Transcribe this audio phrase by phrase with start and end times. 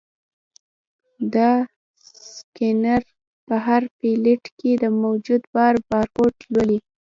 [1.33, 1.51] دا
[2.35, 3.01] سکینر
[3.47, 6.77] په هر پلیټ کې د موجود بار بارکوډ لولي.